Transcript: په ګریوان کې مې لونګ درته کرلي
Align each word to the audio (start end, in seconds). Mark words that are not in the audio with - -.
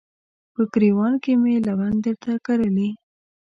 په 0.53 0.61
ګریوان 0.71 1.13
کې 1.23 1.33
مې 1.41 1.53
لونګ 1.65 1.97
درته 2.05 2.31
کرلي 2.45 2.89